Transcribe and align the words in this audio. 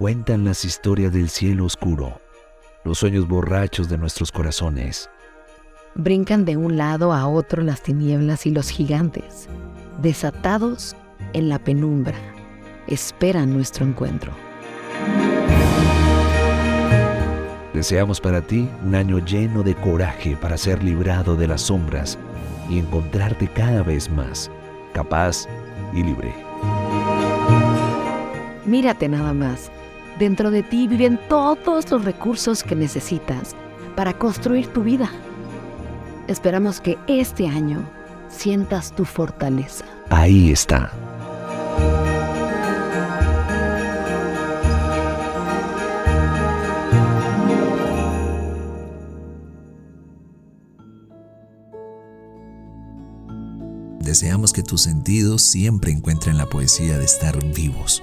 Cuentan 0.00 0.46
las 0.46 0.64
historias 0.64 1.12
del 1.12 1.28
cielo 1.28 1.66
oscuro, 1.66 2.22
los 2.84 2.96
sueños 2.96 3.28
borrachos 3.28 3.90
de 3.90 3.98
nuestros 3.98 4.32
corazones. 4.32 5.10
Brincan 5.94 6.46
de 6.46 6.56
un 6.56 6.78
lado 6.78 7.12
a 7.12 7.28
otro 7.28 7.62
las 7.62 7.82
tinieblas 7.82 8.46
y 8.46 8.50
los 8.50 8.70
gigantes, 8.70 9.46
desatados 10.00 10.96
en 11.34 11.50
la 11.50 11.58
penumbra, 11.58 12.16
esperan 12.86 13.52
nuestro 13.52 13.84
encuentro. 13.84 14.32
Deseamos 17.74 18.22
para 18.22 18.40
ti 18.40 18.70
un 18.86 18.94
año 18.94 19.18
lleno 19.18 19.62
de 19.62 19.74
coraje 19.74 20.34
para 20.34 20.56
ser 20.56 20.82
librado 20.82 21.36
de 21.36 21.46
las 21.46 21.60
sombras 21.60 22.16
y 22.70 22.78
encontrarte 22.78 23.48
cada 23.48 23.82
vez 23.82 24.08
más 24.08 24.50
capaz 24.94 25.46
y 25.92 26.02
libre. 26.02 26.34
Mírate 28.64 29.06
nada 29.06 29.34
más 29.34 29.70
Dentro 30.20 30.50
de 30.50 30.62
ti 30.62 30.86
viven 30.86 31.18
todos 31.30 31.90
los 31.90 32.04
recursos 32.04 32.62
que 32.62 32.76
necesitas 32.76 33.56
para 33.96 34.12
construir 34.12 34.66
tu 34.66 34.82
vida. 34.82 35.10
Esperamos 36.28 36.82
que 36.82 36.98
este 37.06 37.48
año 37.48 37.82
sientas 38.28 38.94
tu 38.94 39.06
fortaleza. 39.06 39.86
Ahí 40.10 40.50
está. 40.50 40.92
Deseamos 54.00 54.52
que 54.52 54.62
tus 54.62 54.82
sentidos 54.82 55.40
siempre 55.40 55.92
encuentren 55.92 56.36
la 56.36 56.44
poesía 56.44 56.98
de 56.98 57.06
estar 57.06 57.42
vivos 57.54 58.02